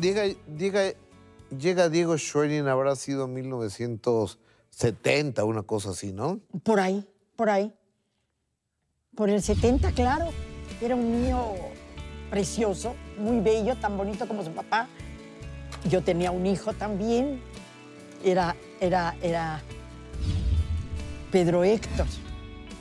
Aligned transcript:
Llega, 0.00 0.24
llega, 0.56 0.94
llega 1.56 1.88
Diego 1.88 2.16
Schwenning, 2.16 2.66
habrá 2.66 2.96
sido 2.96 3.28
1970, 3.28 5.44
una 5.44 5.62
cosa 5.62 5.90
así, 5.90 6.12
¿no? 6.12 6.40
Por 6.62 6.80
ahí, 6.80 7.06
por 7.36 7.50
ahí. 7.50 7.72
Por 9.14 9.28
el 9.28 9.42
70, 9.42 9.92
claro. 9.92 10.30
Era 10.80 10.96
un 10.96 11.22
niño 11.22 11.38
precioso, 12.30 12.94
muy 13.18 13.40
bello, 13.40 13.76
tan 13.76 13.98
bonito 13.98 14.26
como 14.26 14.42
su 14.42 14.50
papá. 14.52 14.88
Yo 15.88 16.02
tenía 16.02 16.30
un 16.30 16.46
hijo 16.46 16.72
también. 16.72 17.42
Era, 18.24 18.56
era, 18.80 19.14
era 19.20 19.60
Pedro 21.30 21.64
Héctor. 21.64 22.06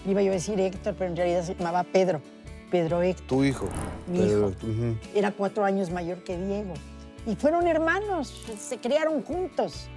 Iba 0.07 0.21
yo 0.21 0.31
a 0.31 0.35
decir 0.35 0.57
Héctor, 0.59 0.95
pero 0.97 1.09
en 1.09 1.17
realidad 1.17 1.43
se 1.43 1.55
llamaba 1.55 1.83
Pedro. 1.83 2.21
Pedro 2.71 3.01
Héctor. 3.01 3.27
Tu 3.27 3.43
hijo. 3.43 3.67
Mi 4.07 4.19
Pedro, 4.19 4.51
hijo. 4.51 4.67
ujú. 4.67 4.95
Era 5.13 5.31
cuatro 5.31 5.65
años 5.65 5.91
mayor 5.91 6.23
que 6.23 6.37
Diego. 6.37 6.73
Y 7.25 7.35
fueron 7.35 7.67
hermanos, 7.67 8.33
se 8.59 8.77
criaron 8.79 9.21
juntos, 9.23 9.87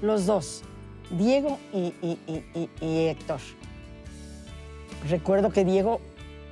los 0.00 0.26
dos, 0.26 0.62
Diego 1.10 1.58
y, 1.72 1.92
y- 2.02 2.18
y- 2.26 2.44
y- 2.58 2.70
y 2.86 3.06
Héctor. 3.08 3.40
Recuerdo 5.08 5.50
que 5.50 5.64
Diego, 5.64 6.00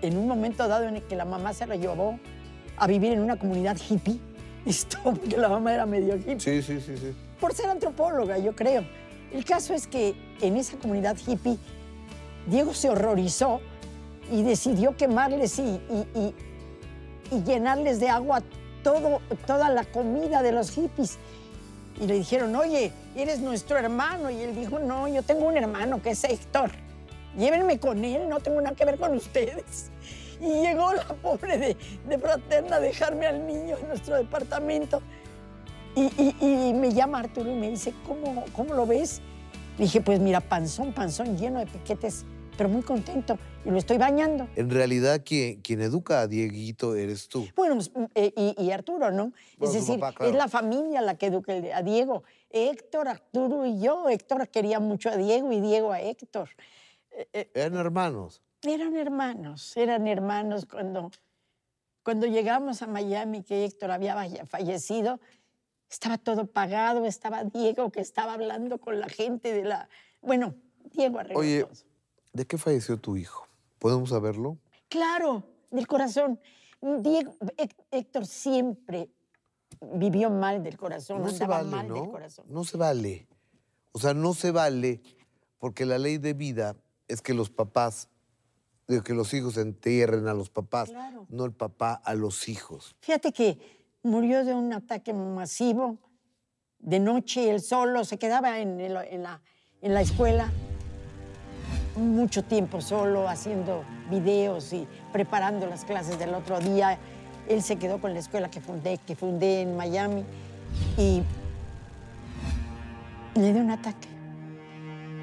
en 0.03 0.17
un 0.17 0.27
momento 0.29 0.69
dado 0.69 0.85
en 0.89 0.97
el 0.97 1.03
que 1.03 1.17
la 1.17 1.25
mamá 1.25 1.53
se 1.55 1.67
lo 1.67 1.75
llevó 1.75 2.19
a 2.77 2.87
vivir 2.87 3.13
en 3.13 3.21
una 3.21 3.39
comunidad 3.39 3.77
hippie, 3.89 4.19
esto 4.67 4.99
porque 5.03 5.37
la 5.37 5.49
mamá 5.49 5.73
era 5.75 5.87
medio 5.87 6.17
hippie, 6.17 6.41
Sí, 6.41 6.63
sí, 6.63 6.81
sí, 6.81 6.97
sí. 6.97 7.15
por 7.41 7.55
ser 7.55 7.71
antropóloga, 7.71 8.39
yo 8.39 8.55
creo. 8.55 8.85
El 9.33 9.45
caso 9.45 9.75
es 9.75 9.87
que 9.87 10.15
en 10.41 10.57
esa 10.57 10.77
comunidad 10.79 11.17
hippie, 11.27 11.57
Diego 12.47 12.73
se 12.75 12.89
horrorizó 12.89 13.61
y 14.33 14.43
decidió 14.43 14.97
quemarles 14.97 15.59
y- 15.59 15.81
y 17.31 17.43
llenarles 17.45 18.01
de 18.01 18.09
agua 18.09 18.43
todo, 18.83 19.21
toda 19.47 19.69
la 19.71 19.85
comida 19.85 20.43
de 20.43 20.53
los 20.53 20.71
hippies. 20.71 21.19
Y 22.01 22.07
le 22.07 22.15
dijeron, 22.15 22.55
oye, 22.55 22.93
eres 23.17 23.41
nuestro 23.41 23.77
hermano. 23.77 24.31
Y 24.31 24.41
él 24.41 24.55
dijo, 24.55 24.79
no, 24.79 25.09
yo 25.09 25.23
tengo 25.23 25.47
un 25.47 25.57
hermano 25.57 26.01
que 26.03 26.11
es 26.11 26.25
Héctor. 26.25 26.71
Llévenme 27.37 27.79
con 27.79 28.05
él, 28.05 28.29
no 28.29 28.41
tengo 28.41 28.61
nada 28.61 28.75
que 28.77 28.85
ver 28.85 28.99
con 28.99 29.15
ustedes. 29.17 29.91
Y 30.41 30.47
llegó 30.63 30.93
la 30.93 31.05
pobre 31.05 31.59
de, 31.59 32.19
fraterna 32.19 32.77
a 32.77 32.81
dejarme 32.81 33.27
al 33.27 33.45
niño 33.47 33.77
en 33.81 33.89
nuestro 33.89 34.17
departamento. 34.17 35.03
Y, 35.97 36.03
y- 36.17 36.37
y 36.71 36.73
me 36.75 36.93
llama 36.93 37.19
Arturo 37.19 37.51
y 37.51 37.55
me 37.55 37.71
dice, 37.71 37.93
¿cómo, 38.07 38.45
¿cómo 38.55 38.75
lo 38.75 38.87
ves? 38.87 39.21
Le 39.77 39.85
dije, 39.85 40.01
pues 40.01 40.21
mira, 40.21 40.41
panzón, 40.41 40.93
panzón, 40.93 41.37
lleno 41.37 41.59
de 41.59 41.67
piquetes, 41.67 42.25
pero 42.59 42.69
muy 42.69 42.83
contento. 42.83 43.39
Y 43.65 43.71
lo 43.71 43.79
estoy 43.79 43.97
bañando. 43.97 44.49
En 44.57 44.69
realidad, 44.69 45.23
quien, 45.25 45.63
quien 45.63 45.81
educa 45.81 46.21
a 46.21 46.27
Dieguito 46.27 46.97
eres 46.97 47.29
tú. 47.29 47.49
Bueno, 47.57 47.77
pues, 47.77 47.91
eh, 48.15 48.33
y, 48.37 48.65
y 48.65 48.73
Arturo, 48.73 49.11
¿no? 49.11 49.33
Bueno, 49.57 49.73
es 49.73 49.73
decir, 49.73 49.99
papá, 50.01 50.15
claro. 50.15 50.33
es 50.33 50.37
la 50.37 50.49
familia 50.49 51.01
la 51.01 51.17
que 51.17 51.27
educa 51.27 51.55
a 51.73 51.83
Diego. 51.83 52.25
Héctor, 52.51 53.09
Arturo 53.09 53.65
y 53.65 53.81
yo. 53.81 54.09
Héctor 54.09 54.49
quería 54.49 54.81
mucho 54.81 55.09
a 55.09 55.17
Diego 55.17 55.53
y 55.53 55.61
Diego 55.61 55.93
a 55.93 56.01
Héctor. 56.01 56.51
Eran 57.33 57.77
hermanos. 57.77 58.43
Eran 58.63 58.97
hermanos, 58.97 59.77
eran 59.77 60.09
hermanos 60.09 60.67
cuando, 60.67 61.13
cuando 62.03 62.27
llegamos 62.27 62.83
a 62.83 62.89
Miami, 62.89 63.45
que 63.45 63.65
Héctor 63.65 63.93
había 63.93 64.17
fallecido, 64.47 65.21
estaba 65.89 66.19
todo 66.19 66.47
pagado, 66.47 67.07
estaba 67.07 67.45
Diego 67.45 67.91
que 67.91 68.01
estaba 68.01 68.33
hablando 68.33 68.79
con 68.79 68.99
la 68.99 69.09
gente 69.09 69.53
de 69.53 69.63
la... 69.63 69.89
Bueno, 70.21 70.57
Diego 70.93 71.21
arregló 71.21 71.39
Oye, 71.39 71.63
todo. 71.63 71.88
¿De 72.33 72.47
qué 72.47 72.59
falleció 72.59 72.99
tu 72.99 73.17
hijo? 73.17 73.47
¿Podemos 73.79 74.11
saberlo? 74.11 74.59
Claro, 74.89 75.45
del 75.71 75.87
corazón. 75.87 76.41
Diego, 76.81 77.35
Hé- 77.57 77.69
Héctor 77.91 78.27
siempre 78.27 79.11
vivió 79.95 80.31
mal 80.31 80.63
del 80.63 80.77
corazón, 80.77 81.23
No 81.23 81.29
se 81.31 81.45
andaba 81.45 81.59
vale, 81.63 81.71
mal 81.71 81.87
del 81.89 82.05
¿no? 82.05 82.11
corazón. 82.11 82.47
No 82.49 82.65
se 82.65 82.77
vale. 82.77 83.29
O 83.93 83.99
sea, 83.99 84.15
no 84.15 84.35
se 84.35 84.51
vale 84.51 85.01
porque 85.59 85.85
la 85.87 85.99
ley 85.99 86.19
de 86.19 86.35
vida 86.35 86.77
es 87.09 87.21
que 87.21 87.35
los 87.35 87.51
papás, 87.51 88.09
que 89.05 89.13
los 89.15 89.35
hijos 89.35 89.57
entierren 89.57 90.29
a 90.29 90.35
los 90.35 90.51
papás, 90.51 90.91
Claro. 90.91 91.27
no 91.29 91.45
el 91.45 91.53
papá 91.53 91.95
a 92.05 92.15
los 92.15 92.49
hijos. 92.49 92.97
Fíjate 93.01 93.33
que 93.33 93.59
murió 94.03 94.45
de 94.45 94.55
un 94.55 94.73
ataque 94.73 95.13
masivo, 95.13 95.99
de 96.79 97.01
noche, 97.01 97.51
él 97.51 97.61
solo, 97.61 98.05
se 98.05 98.19
quedaba 98.19 98.61
en, 98.61 98.81
el- 98.81 98.97
en 98.97 99.23
la, 99.25 99.43
en 99.83 99.95
la 99.95 100.01
escuela 100.01 100.51
mucho 101.99 102.43
tiempo 102.45 102.81
solo, 102.81 103.29
haciendo 103.29 103.83
videos 104.11 104.73
y 104.73 104.87
preparando 105.13 105.67
las 105.67 105.85
clases 105.85 106.19
del 106.19 106.35
otro 106.35 106.61
día. 106.61 106.99
Él 107.49 107.63
se 107.63 107.77
quedó 107.77 108.01
con 108.01 108.13
la 108.15 108.21
escuela 108.21 108.51
que 108.51 108.61
fundé, 108.61 108.99
que 108.99 109.17
fundé 109.17 109.63
en 109.63 109.77
Miami 109.77 110.25
y 110.97 111.23
le 113.35 113.53
dio 113.53 113.63
un 113.63 113.71
ataque 113.71 114.09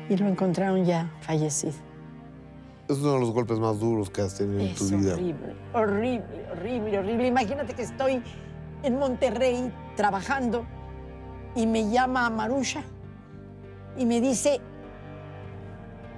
y 0.09 0.18
lo 0.18 0.28
encontraron 0.28 0.86
ya 0.86 1.12
fallecido. 1.22 1.74
Es 2.88 2.97
uno 3.00 3.13
de 3.13 3.19
los 3.19 3.31
golpes 3.31 3.57
más 3.59 3.80
duros 3.80 4.09
que 4.12 4.22
has 4.22 4.36
tenido 4.38 4.59
en 4.59 4.68
Es 4.68 4.75
tu 4.78 4.86
vida. 4.86 5.13
horrible, 5.13 5.56
horrible, 5.74 6.24
horrible, 6.52 7.00
horrible. 7.00 7.28
Imagínate 7.28 7.74
que 7.74 7.81
estoy 7.81 8.22
en 8.84 9.00
Monterrey 9.00 9.72
trabajando 9.96 10.66
y 11.56 11.66
me 11.66 11.90
llama 11.90 12.30
Marusha 12.30 12.84
y 13.97 14.06
me 14.06 14.22
dice, 14.22 14.59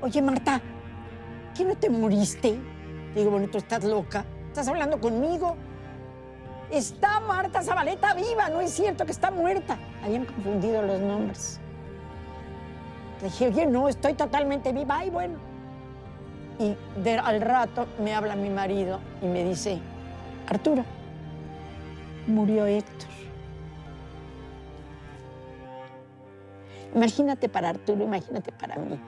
oye 0.01 0.21
Marta, 0.21 0.61
¿qué 1.55 1.63
no 1.63 1.75
te 1.75 1.89
muriste? 1.89 2.59
Digo, 3.15 3.31
bueno, 3.31 3.47
tú 3.47 3.57
estás 3.57 3.83
loca, 3.83 4.25
estás 4.47 4.67
hablando 4.67 4.99
conmigo. 4.99 5.55
Está 6.69 7.21
Marta 7.21 7.63
Zabaleta 7.63 8.13
viva, 8.13 8.49
no 8.49 8.59
es 8.59 8.71
cierto 8.71 9.05
que 9.05 9.11
está 9.11 9.31
muerta. 9.31 9.77
Habían 10.03 10.25
confundido 10.25 10.81
los 10.81 10.99
nombres. 10.99 11.59
Le 13.21 13.29
dije, 13.29 13.47
oye, 13.47 13.65
no, 13.65 13.87
estoy 13.87 14.13
totalmente 14.13 14.73
viva. 14.73 14.97
Ay, 14.99 15.09
bueno. 15.09 15.37
Y 16.59 16.75
al 17.09 17.41
rato 17.41 17.87
me 18.03 18.13
habla 18.13 18.35
mi 18.35 18.49
marido 18.49 18.99
y 19.21 19.27
me 19.27 19.43
dice, 19.43 19.79
Arturo, 20.47 20.83
murió 22.27 22.65
Héctor. 22.65 23.09
Imagínate 26.95 27.47
para 27.47 27.69
Arturo, 27.69 28.03
imagínate 28.03 28.51
para 28.51 28.75
mí. 28.75 28.99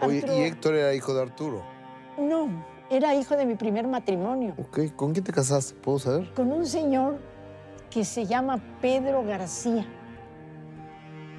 Oye, 0.00 0.18
Arturo- 0.20 0.38
y 0.38 0.42
Héctor 0.42 0.74
era 0.74 0.94
hijo 0.94 1.14
de 1.14 1.22
Arturo. 1.22 1.62
No, 2.18 2.48
era 2.90 3.14
hijo 3.14 3.36
de 3.36 3.46
mi 3.46 3.54
primer 3.54 3.86
matrimonio, 3.86 4.54
Ok, 4.58 4.94
¿con 4.96 5.12
quién 5.12 5.24
te 5.24 5.32
casaste? 5.32 5.74
¿Puedo 5.74 5.98
saber? 5.98 6.32
con 6.34 6.50
un 6.52 6.66
señor 6.66 7.18
que 7.90 8.04
se 8.04 8.26
llama 8.26 8.58
Pedro 8.80 9.24
García, 9.24 9.86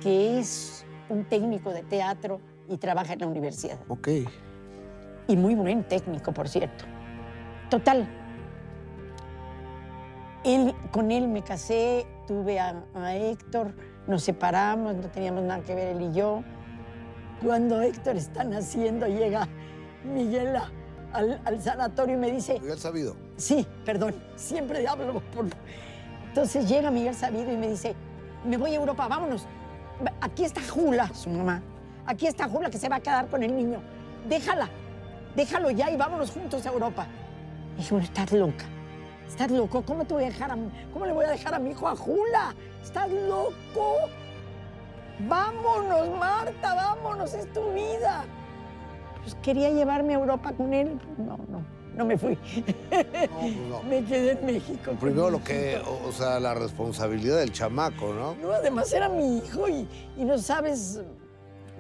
que 0.01 0.39
es 0.39 0.85
un 1.09 1.25
técnico 1.25 1.71
de 1.71 1.83
teatro 1.83 2.39
y 2.67 2.77
trabaja 2.77 3.13
en 3.13 3.19
la 3.19 3.27
universidad. 3.27 3.77
Ok. 3.87 4.07
Y 5.27 5.35
muy 5.35 5.53
buen 5.55 5.83
técnico, 5.83 6.31
por 6.31 6.47
cierto. 6.49 6.85
Total. 7.69 8.07
Él, 10.43 10.73
con 10.91 11.11
él 11.11 11.27
me 11.27 11.43
casé, 11.43 12.07
tuve 12.25 12.59
a, 12.59 12.83
a 12.95 13.15
Héctor, 13.15 13.73
nos 14.07 14.23
separamos, 14.23 14.95
no 14.95 15.09
teníamos 15.09 15.43
nada 15.43 15.61
que 15.63 15.75
ver 15.75 15.95
él 15.97 16.01
y 16.01 16.13
yo. 16.13 16.43
Cuando 17.43 17.81
Héctor 17.81 18.15
está 18.17 18.43
naciendo, 18.43 19.07
llega 19.07 19.47
Miguel 20.03 20.55
a- 20.55 20.71
al, 21.13 21.41
al 21.45 21.61
sanatorio 21.61 22.15
y 22.15 22.17
me 22.19 22.31
dice, 22.31 22.59
Miguel 22.59 22.77
Sabido. 22.79 23.15
Sí, 23.37 23.65
perdón, 23.85 24.13
siempre 24.35 24.85
hablo 24.87 25.21
por... 25.33 25.45
Entonces 26.27 26.67
llega 26.69 26.91
Miguel 26.91 27.15
Sabido 27.15 27.51
y 27.51 27.57
me 27.57 27.69
dice, 27.69 27.95
me 28.45 28.57
voy 28.57 28.71
a 28.71 28.75
Europa, 28.75 29.07
vámonos. 29.07 29.45
Aquí 30.21 30.43
está 30.45 30.61
Jula, 30.69 31.09
su 31.13 31.29
mamá. 31.29 31.61
Aquí 32.05 32.27
está 32.27 32.47
Jula 32.47 32.69
que 32.69 32.77
se 32.77 32.89
va 32.89 32.97
a 32.97 32.99
quedar 32.99 33.27
con 33.27 33.41
el 33.43 33.55
niño. 33.55 33.81
Déjala, 34.27 34.69
déjalo 35.35 35.71
ya 35.71 35.89
y 35.89 35.97
vámonos 35.97 36.31
juntos 36.31 36.65
a 36.65 36.69
Europa. 36.69 37.07
Y 37.75 37.77
dije, 37.77 37.93
bueno, 37.93 38.05
estás 38.05 38.31
loca. 38.33 38.65
Estás 39.27 39.51
loco, 39.51 39.81
¿cómo 39.83 40.05
te 40.05 40.13
voy 40.13 40.23
a 40.23 40.27
dejar 40.27 40.51
a 40.51 40.57
cómo 40.91 41.05
le 41.05 41.13
voy 41.13 41.25
a 41.25 41.29
dejar 41.31 41.53
a 41.53 41.59
mi 41.59 41.69
hijo 41.71 41.87
a 41.87 41.95
Jula? 41.95 42.53
Estás 42.83 43.09
loco. 43.11 43.95
Vámonos, 45.27 46.17
Marta, 46.17 46.75
vámonos, 46.75 47.33
es 47.33 47.51
tu 47.51 47.73
vida. 47.73 48.23
Pues 49.21 49.35
quería 49.35 49.69
llevarme 49.69 50.13
a 50.15 50.19
Europa 50.19 50.53
con 50.53 50.73
él. 50.73 50.97
No, 51.17 51.37
no, 51.49 51.61
no 51.95 52.05
me 52.05 52.17
fui. 52.17 52.35
No, 52.35 53.27
pues 53.41 53.55
no. 53.69 53.83
Me 53.89 54.03
quedé 54.05 54.31
en 54.31 54.45
México. 54.45 54.91
Primero 54.99 55.29
lo 55.29 55.43
que, 55.43 55.77
o 56.07 56.11
sea, 56.11 56.39
la 56.39 56.53
responsabilidad 56.53 57.37
del 57.37 57.51
chamaco, 57.51 58.13
¿no? 58.13 58.35
No, 58.35 58.53
además 58.53 58.93
era 58.93 59.09
mi 59.09 59.39
hijo 59.39 59.67
y, 59.67 59.87
y 60.17 60.23
no 60.23 60.37
sabes 60.37 61.01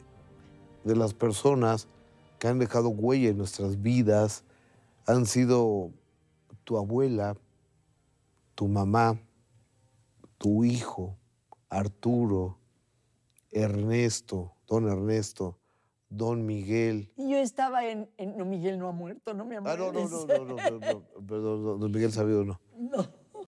de 0.84 0.96
las 0.96 1.14
personas 1.14 1.88
que 2.40 2.48
han 2.48 2.60
dejado 2.60 2.90
huella 2.90 3.30
en 3.30 3.38
nuestras 3.38 3.82
vidas 3.82 4.44
han 5.06 5.26
sido 5.26 5.92
tu 6.64 6.78
abuela, 6.78 7.36
tu 8.56 8.68
mamá, 8.68 9.20
tu 10.38 10.64
hijo, 10.64 11.18
Arturo, 11.70 12.58
Ernesto, 13.52 14.54
don 14.68 14.88
Ernesto, 14.88 15.58
don 16.10 16.46
Miguel. 16.46 17.12
Y 17.18 17.32
yo 17.32 17.38
estaba 17.38 17.86
en, 17.86 18.10
en- 18.18 18.38
No, 18.38 18.46
Miguel 18.46 18.80
no 18.80 18.88
ha 18.88 18.92
muerto, 18.92 19.34
no 19.34 19.46
me 19.46 19.56
ha 19.58 19.60
Ah, 19.64 19.76
no, 19.78 19.92
no, 19.92 20.08
no, 20.10 20.26
no, 20.26 20.46
no, 20.46 20.56
no, 20.56 20.80
no, 20.80 21.26
perdón, 21.28 21.80
don 21.80 21.92
Miguel 21.92 22.12
Sabido 22.12 22.44
no. 22.46 22.60
no. 22.78 23.23